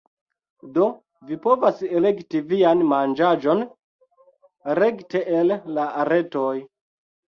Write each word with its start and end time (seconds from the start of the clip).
Do, 0.77 0.85
vi 1.31 1.35
povas 1.43 1.83
elekti 1.99 2.41
vian 2.53 2.81
manĝaĵon 2.93 3.63
rekte 4.81 5.23
el 5.43 5.55
la 5.77 5.87
retoj 6.11 6.55